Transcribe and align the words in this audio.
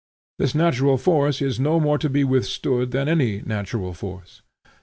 This 0.39 0.55
natural 0.55 0.97
force 0.97 1.43
is 1.43 1.59
no 1.59 1.79
more 1.79 1.99
to 1.99 2.09
be 2.09 2.23
withstood 2.23 2.89
than 2.89 3.07
any 3.07 3.37
other 3.37 3.47
natural 3.47 3.93
force. 3.93 4.41